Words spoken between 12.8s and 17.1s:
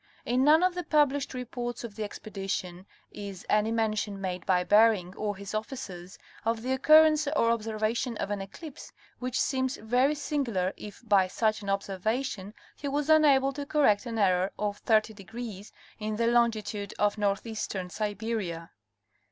was enabled to correct an error of 30° in the longitude